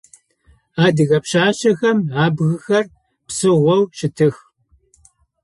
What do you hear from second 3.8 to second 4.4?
щытых.